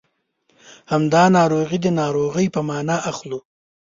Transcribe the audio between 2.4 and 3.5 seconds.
په مانا اخلو.